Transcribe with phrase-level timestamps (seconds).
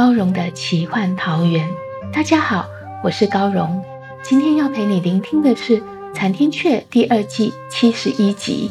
[0.00, 1.68] 高荣的奇幻桃源。
[2.10, 2.64] 大家好，
[3.04, 3.84] 我是高荣。
[4.22, 5.76] 今天要陪你聆听的是
[6.14, 8.70] 《残天阙》第二季七十一集。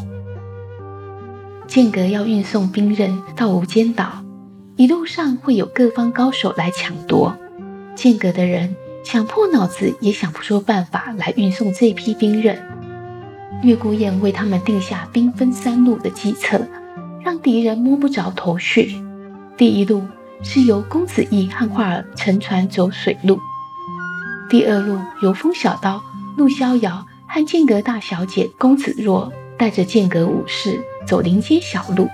[1.67, 4.23] 剑阁要运送兵刃到无间岛，
[4.75, 7.37] 一路上会有各方高手来抢夺。
[7.93, 12.59] 剑阁的人想破脑子也想不出办法来运送这批兵刃。
[13.61, 16.59] 月孤雁为他们定下兵分三路的计策，
[17.23, 18.95] 让敌人摸不着头绪。
[19.55, 20.01] 第一路。
[20.41, 23.39] 是由公子义和画儿乘船走水路，
[24.49, 26.01] 第二路由风小刀、
[26.37, 32.07] 陆逍遥和剑阁大小姐公子若带着剑阁武士走林间小路，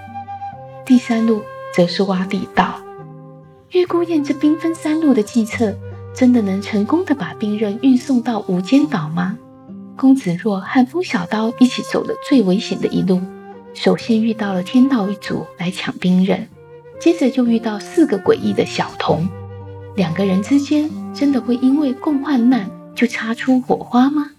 [0.86, 2.76] 第三路则是挖地道。
[3.70, 5.76] 月孤雁这兵分三路的计策，
[6.16, 9.38] 真的能成功的把兵刃运送到无间岛吗？
[9.96, 13.22] 公子若和风小刀一起走了最危险的一路，
[13.76, 16.50] 首先遇到了天道一族来抢兵刃。
[17.00, 19.28] 接着就遇到四个诡异的小童，
[19.96, 24.32] 两个人之间真的会因为共患难就擦出火花吗？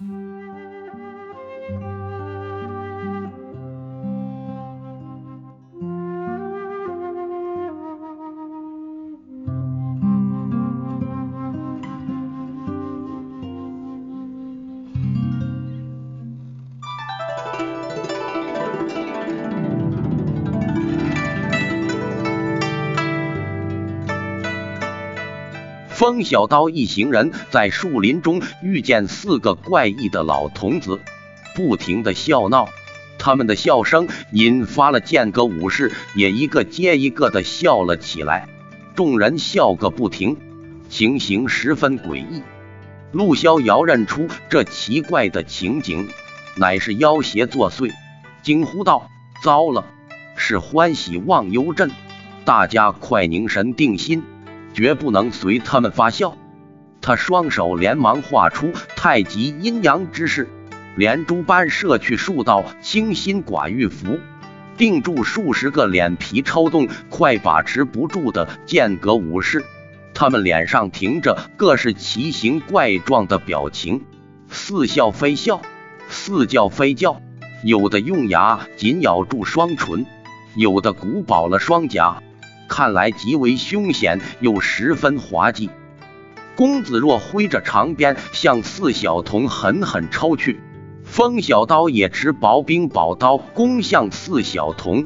[26.07, 31.01] 风小刀一行人在树林中遇见四个怪异的老童子，
[31.53, 32.69] 不停的笑闹。
[33.19, 38.47] 他们的笑声引发了剑阁武士也一个接一个的笑了起来，
[38.95, 40.37] 众人笑个不停，
[40.87, 42.41] 情形十分诡异。
[43.11, 46.07] 陆逍遥认出这奇怪的情景，
[46.55, 47.91] 乃是妖邪作祟，
[48.43, 49.09] 惊呼道
[49.43, 49.83] ：“糟了，
[50.37, 51.91] 是欢喜忘忧阵！
[52.45, 54.23] 大家快凝神定心！”
[54.77, 56.37] 绝不能随他们发笑。
[57.01, 60.47] 他双手连忙画出太极阴阳之势，
[60.95, 64.19] 连珠般射去数道清心寡欲符，
[64.77, 69.65] 定住数十个脸皮抽动、快把持不住的剑阁武士。
[70.13, 74.03] 他们脸上停着各式奇形怪状的表情，
[74.47, 75.59] 似笑非笑，
[76.07, 77.19] 似叫非叫。
[77.63, 80.05] 有的用牙紧咬住双唇，
[80.55, 82.21] 有的鼓饱了双颊。
[82.67, 85.69] 看来极为凶险，又十分滑稽。
[86.55, 90.59] 公子若挥着长鞭向四小童狠狠抽去，
[91.03, 95.05] 风小刀也持薄冰宝刀攻向四小童。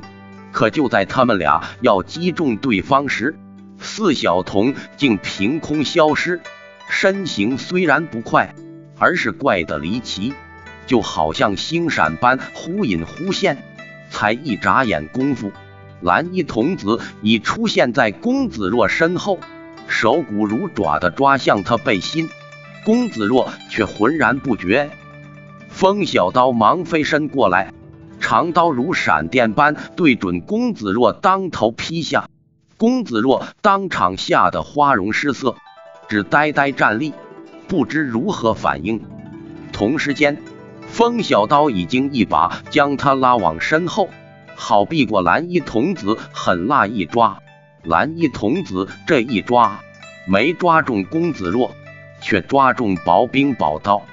[0.52, 3.36] 可就在他们俩要击中对方时，
[3.80, 6.42] 四小童竟凭空消失，
[6.90, 8.54] 身形虽然不快，
[8.98, 10.34] 而是怪得离奇，
[10.88, 13.64] 就好像星闪般忽隐忽现。
[14.10, 15.54] 才一眨眼功夫。
[16.02, 19.40] 蓝衣童子已出现在公子若身后，
[19.88, 22.30] 手骨如爪的抓向他背心，
[22.84, 24.90] 公子若却浑然不觉。
[25.70, 27.74] 风小刀忙飞身过来，
[28.20, 32.28] 长刀如闪电般对准公子若当头劈下，
[32.78, 35.56] 公子若当场吓得花容失色，
[36.10, 37.14] 只呆呆站立，
[37.68, 39.02] 不知如何反应。
[39.72, 40.42] 同时间，
[40.88, 44.10] 风小刀已经一把将他拉往身后。
[44.64, 47.42] 好避过蓝衣童子狠辣一抓，
[47.84, 49.80] 蓝衣童子这一抓
[50.28, 51.72] 没抓中公子若，
[52.22, 54.04] 却抓中薄冰宝刀，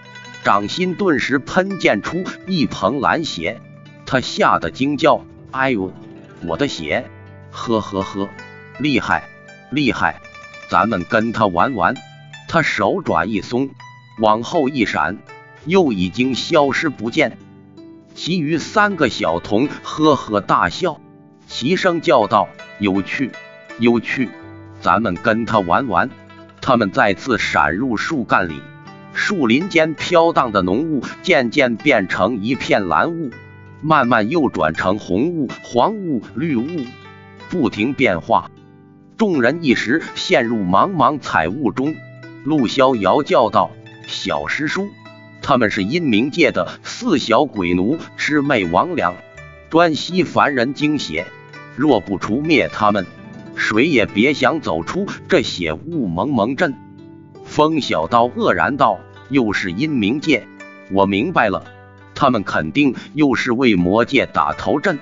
[0.43, 3.61] 掌心顿时喷溅出一捧蓝血，
[4.06, 5.23] 他吓得惊叫
[5.53, 5.93] ：“哎呦，
[6.47, 7.05] 我的血！
[7.50, 8.31] 呵呵呵，
[8.79, 9.25] 厉害
[9.71, 10.19] 厉害，
[10.71, 11.95] 咱们跟他玩玩。”
[12.49, 13.69] 他手爪一松，
[14.19, 15.19] 往后一闪，
[15.67, 17.37] 又已经消失不见。
[18.20, 21.00] 其余三个小童呵呵大笑，
[21.47, 22.49] 齐声叫道
[22.81, 23.31] ：“有趣，
[23.79, 24.29] 有趣，
[24.81, 26.11] 咱们跟他玩玩。”
[26.61, 28.61] 他们再次闪入树干里，
[29.12, 33.31] 树林间飘荡的浓雾渐渐变成一片蓝雾，
[33.82, 36.87] 慢慢又转成红雾、黄雾、绿雾，
[37.49, 38.50] 不停变化。
[39.17, 41.94] 众人一时陷入茫茫彩雾中。
[42.43, 43.71] 陆逍遥叫道
[44.09, 44.88] ：“小师叔，
[45.49, 49.15] 他们是阴冥界的四小鬼奴，魑魅魍魉，
[49.71, 51.27] 专吸凡人精血。
[51.75, 53.06] 若不除灭他们，
[53.56, 56.75] 谁也别想走出这血雾蒙蒙阵。”
[57.47, 59.00] 风小刀愕然道
[59.33, 60.47] ：“又是阴冥界，
[60.91, 61.65] 我明白了，
[62.15, 64.99] 他们肯定又是为魔界打头阵。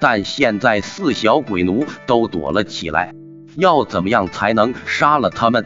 [0.00, 3.14] 但现在四小鬼奴都躲了起来，
[3.54, 5.64] 要怎么样才能杀了他们？”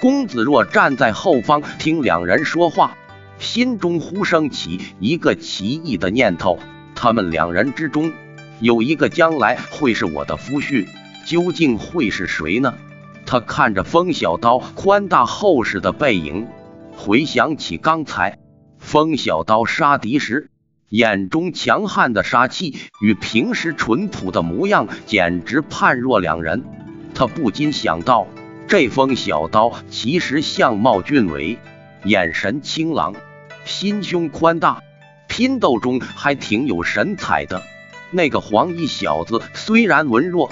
[0.00, 2.96] 公子若站在后方听两人说话，
[3.42, 6.58] 心中忽升起一个奇异的念头：
[6.94, 8.12] 他们两人之中
[8.60, 10.86] 有一个将来会是我的夫婿，
[11.26, 12.74] 究竟会是谁呢？
[13.26, 16.46] 他看着风小刀宽大厚实的背影，
[16.96, 18.38] 回想起刚才
[18.78, 20.50] 风小刀杀敌时
[20.88, 26.62] 眼中强悍的杀气，与平时淳朴的模样简直判若两人。
[27.12, 28.26] 他不禁想到。
[28.68, 31.58] 这风小刀其实相貌俊伟，
[32.04, 33.14] 眼神清朗，
[33.64, 34.82] 心胸宽大，
[35.28, 37.62] 拼斗中还挺有神采的。
[38.10, 40.50] 那个黄衣小子虽然文弱，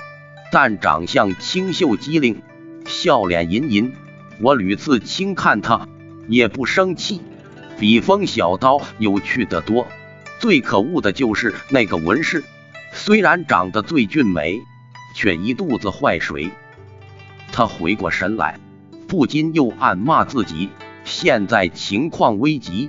[0.50, 2.42] 但长相清秀机灵，
[2.86, 3.92] 笑脸盈盈。
[4.40, 5.86] 我屡次轻看他，
[6.26, 7.20] 也不生气，
[7.78, 9.86] 比风小刀有趣的多。
[10.38, 12.42] 最可恶的就是那个文士，
[12.94, 14.58] 虽然长得最俊美，
[15.14, 16.50] 却一肚子坏水。
[17.52, 18.58] 他回过神来，
[19.06, 20.70] 不禁又暗骂自己：
[21.04, 22.88] 现在情况危急，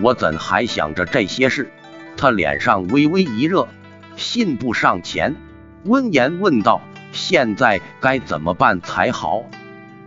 [0.00, 1.70] 我怎还想着这些事？
[2.16, 3.68] 他脸上微微一热，
[4.16, 5.36] 信步上前，
[5.84, 6.80] 温言问道
[7.12, 9.44] ：“现在该怎么办才好？”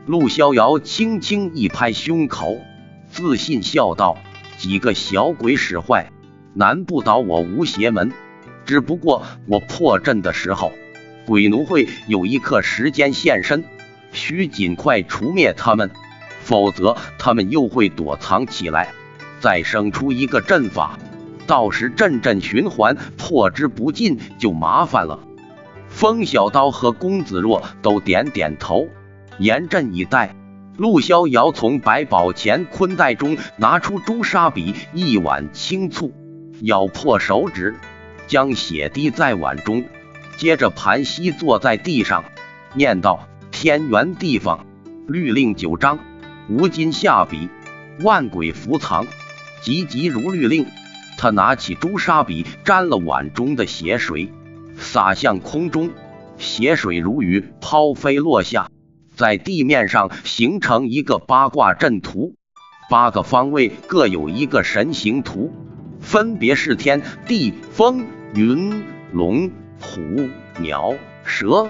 [0.06, 2.58] 陆逍遥轻轻一拍胸口，
[3.10, 4.18] 自信笑道
[4.58, 6.12] ：“几个小鬼使坏，
[6.54, 8.12] 难不倒我无邪门。
[8.66, 10.72] 只不过我破阵的时候，
[11.26, 13.64] 鬼奴会有一刻时间现身。”
[14.14, 15.90] 需尽快除灭他们，
[16.42, 18.90] 否则他们又会躲藏起来，
[19.42, 20.98] 再生出一个阵法，
[21.48, 25.20] 到时阵阵循环，破之不尽就麻烦了。
[25.90, 28.88] 风小刀和公子若都点点头，
[29.40, 30.36] 严阵以待。
[30.78, 36.14] 陆逍遥从百宝乾坤袋中拿出朱砂笔，一碗清醋，
[36.62, 37.76] 咬破手指，
[38.28, 39.84] 将血滴在碗中，
[40.38, 42.24] 接着盘膝坐在地上，
[42.74, 43.28] 念道。
[43.52, 44.66] 天圆地方，
[45.08, 46.00] 律令九章，
[46.50, 47.50] 无今下笔，
[48.00, 49.06] 万鬼伏藏，
[49.62, 50.66] 急急如律令。
[51.18, 54.32] 他拿起朱砂笔，沾了碗中的血水，
[54.78, 55.92] 洒向空中，
[56.38, 58.72] 血水如雨抛飞落下，
[59.16, 62.34] 在地面上形成一个八卦阵图，
[62.90, 65.54] 八个方位各有一个神形图，
[66.00, 70.02] 分别是天地风云龙虎
[70.60, 71.70] 鸟蛇。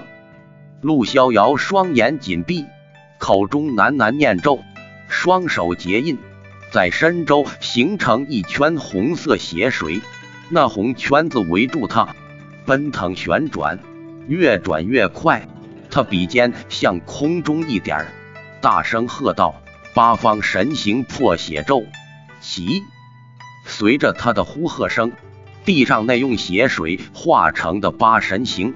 [0.80, 2.64] 陆逍遥双眼紧闭，
[3.18, 4.60] 口中喃喃念咒，
[5.08, 6.18] 双手结印，
[6.72, 10.00] 在身周形成一圈红色血水。
[10.48, 12.16] 那红圈子围住他，
[12.66, 13.78] 奔腾旋转，
[14.26, 15.46] 越转越快。
[15.90, 18.06] 他笔尖向空中一点，
[18.60, 19.62] 大声喝道
[19.94, 21.84] ：“八方神行破血咒，
[22.40, 22.82] 起！”
[23.66, 25.12] 随着他的呼喝声，
[25.64, 28.74] 地上那用血水化成的八神行，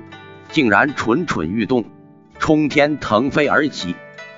[0.50, 1.84] 竟然蠢蠢欲动。
[2.38, 3.94] 冲天腾飞而起，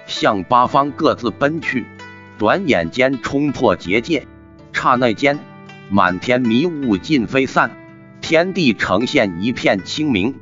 [0.07, 1.85] 向八方各自奔去。
[2.39, 4.29] 转眼间冲破结界，
[4.73, 5.41] 刹那间，
[5.91, 7.73] 满天迷雾尽飞散，
[8.21, 10.37] 天地呈现一片清明。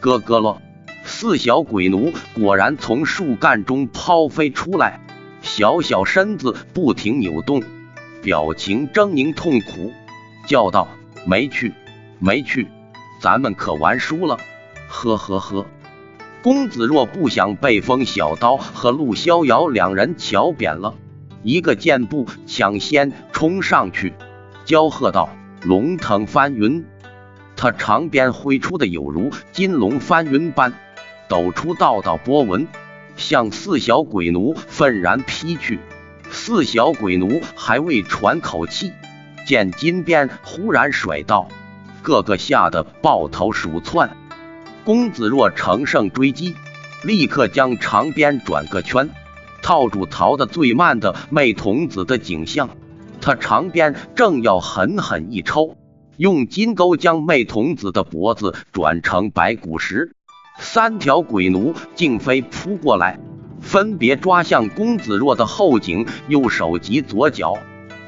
[0.00, 0.60] 咯咯咯，
[1.04, 5.00] 四小鬼奴果然从树干中抛飞出来，
[5.40, 7.62] 小小身子不停扭动，
[8.22, 9.92] 表情狰狞痛苦，
[10.48, 10.88] 叫道
[11.24, 11.72] ：“没去，
[12.18, 12.66] 没去，
[13.20, 14.36] 咱们可玩输了！”
[14.90, 15.64] 呵呵呵。
[16.42, 20.96] 公子若不想被风小刀和陆逍遥两人瞧扁了，
[21.42, 24.12] 一个箭步抢先冲上去，
[24.64, 25.30] 娇喝道
[25.64, 26.84] ：“龙腾翻云！”
[27.56, 30.72] 他长鞭挥出的有如金龙翻云般，
[31.28, 32.68] 抖出道道波纹，
[33.16, 35.78] 向四小鬼奴愤然劈去。
[36.30, 38.92] 四小鬼奴还未喘口气，
[39.44, 41.48] 见金鞭忽然甩到，
[42.02, 44.16] 个个吓得抱头鼠窜。
[44.84, 46.54] 公子若乘胜追击，
[47.02, 49.10] 立刻将长鞭转个圈，
[49.70, 52.70] 套住逃得最慢的媚童子的颈项。
[53.20, 55.76] 他长鞭正要狠狠一抽，
[56.16, 60.16] 用金钩将媚童子的脖子转成白骨时，
[60.58, 63.20] 三条鬼奴竟飞扑过来，
[63.60, 67.56] 分别抓向公子若的后颈、右手及左脚。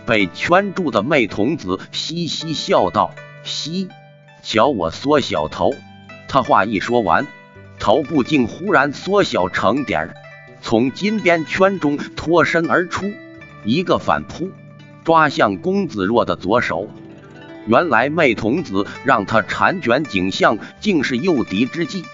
[0.04, 3.12] 被圈住的媚童子嘻嘻笑道
[3.47, 3.87] ：“嘻，
[4.42, 5.73] 瞧我缩小头。”
[6.26, 7.25] 他话一说完，
[7.78, 10.14] 头部竟忽然缩小成点儿，
[10.73, 13.12] 从金边圈中脱身而出，
[13.62, 14.50] 一个反扑，
[15.05, 16.88] 抓向公子若的左手。
[17.67, 22.07] 原来媚童子让他缠卷颈项，竟是诱敌之计。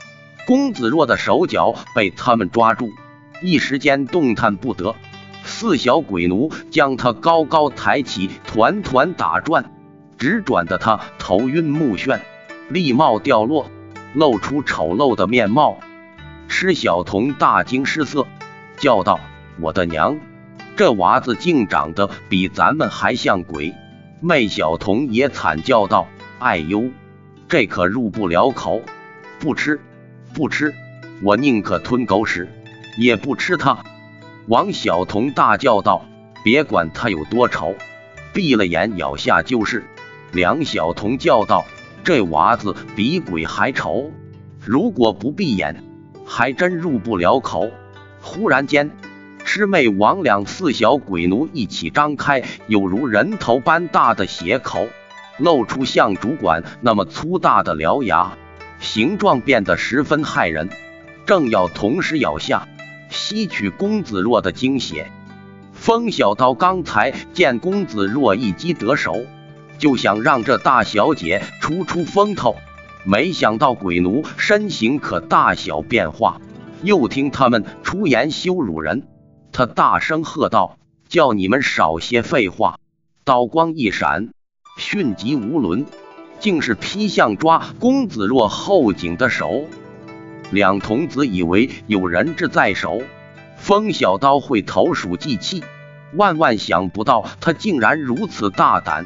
[0.44, 2.90] 公子若的手脚被他们抓住，
[3.40, 4.96] 一时间动弹不得。
[5.44, 9.70] 四小鬼奴将他高高抬起，团团打转，
[10.18, 12.18] 直转得他头晕目眩，
[12.68, 13.70] 立帽掉落，
[14.14, 15.78] 露出丑陋的面貌。
[16.48, 18.26] 吃小童大惊失色，
[18.78, 19.20] 叫道
[19.60, 20.18] ：“我的娘，
[20.76, 23.74] 这娃子竟长得比咱们还像鬼！”
[24.20, 26.08] 媚小童也惨叫道
[26.38, 26.90] ：“哎呦，
[27.48, 28.80] 这可入不了口，
[29.38, 29.80] 不吃，
[30.34, 30.74] 不吃，
[31.22, 32.48] 我宁可吞狗屎，
[32.96, 33.84] 也不吃它。”
[34.46, 36.04] 王小童大叫道
[36.42, 37.74] ：“别管他有多丑，
[38.32, 39.84] 闭了眼咬下就是。”
[40.32, 41.64] 梁小童叫道
[42.04, 44.10] ：“这娃子比鬼还丑，
[44.64, 45.82] 如果不闭眼，
[46.26, 47.70] 还真入不了口。”
[48.28, 48.90] 忽然间，
[49.46, 54.86] 魑魅魍魉四小鬼奴一起张开有如人头般大的血口，
[55.38, 58.36] 露出像主管那么粗大的獠牙，
[58.80, 60.68] 形状变得十分骇人，
[61.24, 62.68] 正要同时咬下。
[63.08, 65.10] 吸取公子若的精血，
[65.72, 69.24] 风小刀刚才见公子若一击得手，
[69.78, 72.56] 就想让这大小姐出出风头，
[73.04, 76.38] 没想到鬼奴身形可大小变化，
[76.82, 79.06] 又听他们出言羞辱人，
[79.52, 82.78] 他大声喝道：“叫你们少些废话！”
[83.24, 84.30] 刀光一闪，
[84.78, 85.86] 迅疾无伦，
[86.38, 89.64] 竟是劈向抓公子若后颈的手。
[90.50, 93.02] 两童子以为有人质在手，
[93.56, 95.62] 风小刀会投鼠忌器，
[96.14, 99.04] 万万想不到他竟然如此大胆，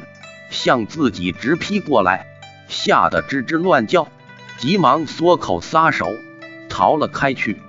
[0.49, 2.27] 向自己直劈过来，
[2.69, 4.07] 吓得吱吱乱叫，
[4.57, 6.07] 急忙缩口撒手。
[6.73, 7.61] 逃了开去。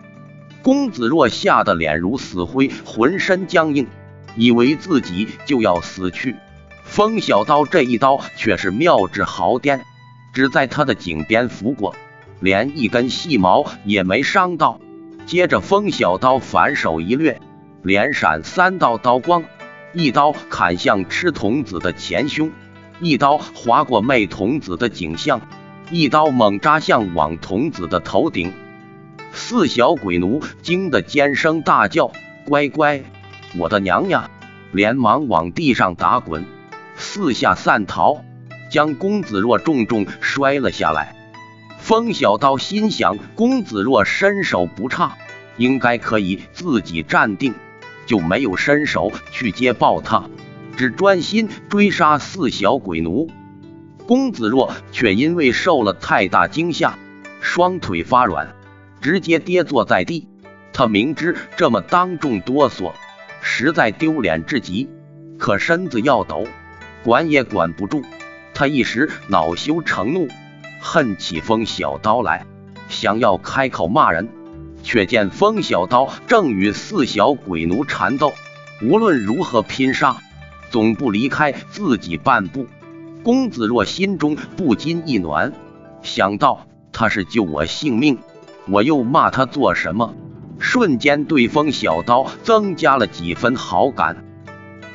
[0.62, 3.86] 公子若吓得脸如死灰，浑身僵硬，
[4.34, 6.36] 以为自己就要死去。
[6.84, 9.84] 风小刀这一刀却是妙至毫巅，
[10.32, 11.94] 只在他的颈边拂过。
[12.40, 14.80] 连一根细毛也没伤到。
[15.26, 17.42] 接着，风小刀反手一掠，
[17.82, 19.44] 连闪三道刀光，
[19.92, 22.50] 一刀砍向赤童子的前胸，
[23.00, 25.42] 一刀划过媚童子的颈项，
[25.90, 28.52] 一刀猛扎向网童子的头顶。
[29.34, 32.12] 四小鬼奴惊得尖声大叫
[32.46, 33.02] ：“乖乖，
[33.58, 34.30] 我的娘呀！”
[34.72, 36.44] 连忙往地上打滚，
[36.96, 38.24] 四下散逃，
[38.70, 41.14] 将公子若重重摔了下来。
[41.78, 45.16] 风小刀心想：公子若身手不差，
[45.56, 47.54] 应该可以自己站定，
[48.06, 50.24] 就没有伸手去接抱他，
[50.76, 53.30] 只专心追杀四小鬼奴。
[54.06, 56.98] 公子若却因为受了太大惊吓，
[57.40, 58.54] 双腿发软，
[59.04, 60.26] 直接跌坐在地。
[60.72, 62.92] 他明知这么当众哆嗦，
[63.42, 64.88] 实在丢脸至极，
[65.38, 66.46] 可身子要抖，
[67.04, 68.02] 管也管不住。
[68.54, 70.26] 他一时恼羞成怒。
[70.80, 72.46] 恨起风小刀来，
[72.88, 74.30] 想要开口骂人，
[74.82, 78.32] 却见风小刀正与四小鬼奴缠斗，
[78.82, 80.16] 无论如何拼杀，
[80.70, 82.66] 总不离开自己半步。
[83.22, 85.52] 公子若心中不禁一暖，
[86.02, 88.18] 想到他是救我性命，
[88.68, 90.14] 我又骂他做什么？
[90.58, 94.24] 瞬间对风小刀增加了几分好感。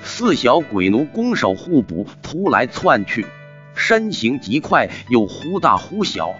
[0.01, 3.25] 四小鬼奴攻守互补，扑来窜去。
[3.75, 6.33] 身形极快，又忽大忽小，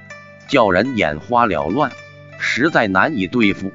[0.47, 1.91] 叫人眼花缭乱，
[2.39, 3.71] 实在难以对付。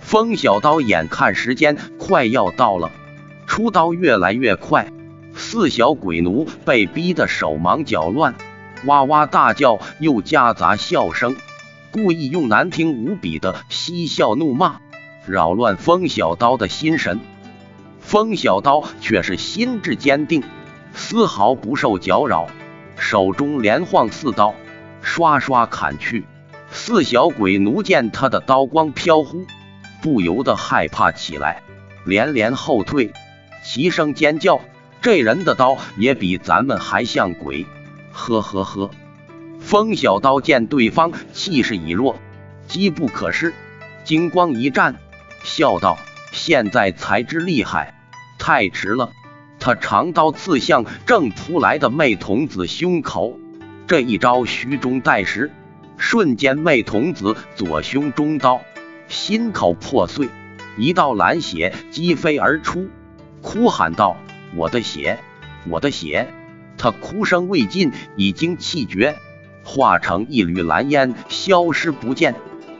[0.00, 2.90] 风小刀眼看时间快要到了，
[3.46, 4.92] 出刀越来越快，
[5.34, 8.34] 四小鬼奴被逼得手忙脚乱，
[8.86, 11.34] 哇哇大叫，又夹杂笑声，
[11.90, 14.80] 故意用难听无比的嬉笑怒骂，
[15.26, 17.20] 扰乱风小刀的心神。
[18.00, 20.42] 风小刀却是心智坚定，
[20.94, 22.48] 丝毫不受搅扰。
[22.96, 24.54] 手中连晃四刀，
[25.02, 26.24] 刷刷砍去。
[26.70, 29.46] 四小鬼奴见他的刀光飘忽，
[30.02, 31.62] 不由得害怕起来，
[32.04, 33.12] 连连后退，
[33.64, 34.60] 齐声尖叫
[35.00, 37.66] ：“这人的刀也比咱们还像鬼！”
[38.12, 38.90] 呵呵呵。
[39.60, 42.18] 风小刀见对方气势已弱，
[42.66, 43.52] 机不可失，
[44.04, 44.96] 金光一战，
[45.42, 45.98] 笑道
[46.32, 47.94] ：“现在才知厉害，
[48.38, 49.12] 太迟了。”
[49.60, 53.38] 他长刀刺向正扑来的媚童子胸口，
[53.86, 55.50] 这一招虚中带实，
[55.96, 58.62] 瞬间媚童子左胸中刀，
[59.08, 60.28] 心口破碎，
[60.76, 62.88] 一道蓝血击飞而出，
[63.42, 64.16] 哭喊道
[64.54, 65.18] ：“我的血，
[65.68, 66.28] 我的血！”
[66.78, 69.16] 他哭声未尽，已经气绝，
[69.68, 72.34] 化成一缕蓝烟消失不见。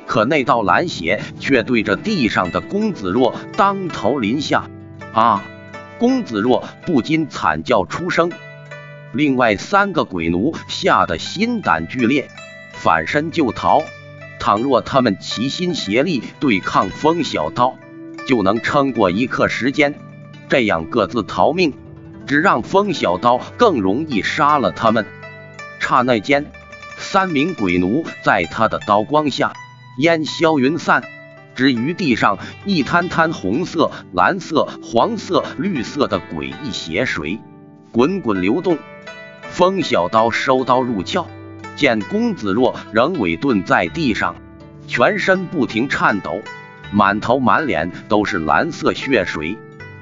[0.06, 4.64] 可那道蓝血却对着地上的公子若当头淋下。
[5.12, 5.44] 啊！
[5.98, 8.30] 公子若不禁惨叫出声。
[9.12, 12.28] 另外三个鬼奴吓得心胆俱裂，
[12.72, 13.82] 反身就逃。
[14.38, 17.74] 倘若他们齐心协力对抗风小刀，
[18.26, 19.94] 就能撑过一刻时间。
[20.48, 21.72] 这样各自逃命，
[22.26, 25.04] 只让风小刀更容易杀了他们。
[25.80, 26.46] 刹那间，
[26.98, 29.52] 三名鬼奴在他的刀光下
[29.98, 31.02] 烟消云散，
[31.54, 37.38] 只余地上一滩滩红色、蓝色、黄色、绿色的诡异血水
[37.92, 38.78] 滚滚流动。
[39.48, 41.26] 风小刀收刀入鞘，
[41.74, 44.36] 见公子若仍委顿在地上，
[44.86, 46.42] 全身不停颤抖，
[46.92, 49.56] 满头满脸都是蓝色血水，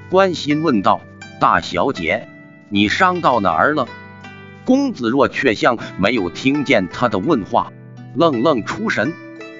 [0.09, 1.01] 关心问道
[1.39, 2.27] ：“大小姐，
[2.69, 3.87] 你伤到哪儿了？”
[4.67, 7.71] 公子若却像没有听见他的问话，
[8.13, 9.13] 愣愣出神。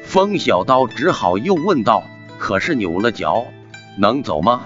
[0.04, 2.04] 风小刀只好又问道
[2.38, 3.46] ：“可是扭了脚，
[3.98, 4.66] 能走吗？”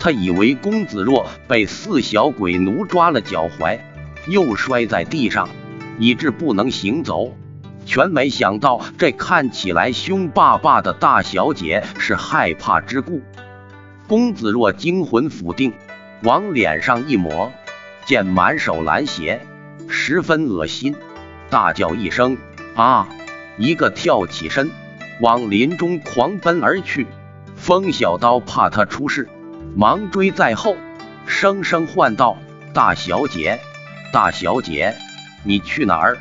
[0.00, 3.78] 他以为公子若被四小鬼奴抓了脚踝。
[4.28, 5.50] 又摔在地上，
[5.98, 7.36] 以致不能行走。
[7.84, 13.20] 全没想到，这看起来凶巴巴的大小姐是害怕之故。
[14.08, 15.74] 公子若惊魂甫定，
[16.22, 17.52] 往脸上一抹，
[18.06, 19.40] 见满手蓝血，
[19.92, 20.96] 十分恶心，
[21.50, 22.38] 大叫一声
[22.74, 23.06] ：“啊！”
[23.58, 24.70] 一个跳起身，
[25.20, 27.06] 往林中狂奔而去。
[27.54, 29.28] 风小刀怕他出事，
[29.76, 30.76] 忙追在后，
[31.26, 32.38] 声声唤道
[32.72, 33.60] ：“大小姐！”
[34.12, 34.96] 大小姐，
[35.44, 36.16] 你去哪儿？